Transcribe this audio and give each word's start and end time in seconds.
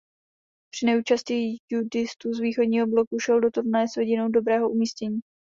Při 0.73 0.85
neúčasti 0.85 1.57
judistů 1.71 2.33
z 2.33 2.39
východního 2.39 2.87
bloku 2.87 3.19
šel 3.19 3.39
do 3.39 3.49
turnaje 3.51 3.87
s 3.87 3.95
vidinou 3.95 4.29
dobrého 4.29 4.69
umístění. 4.69 5.19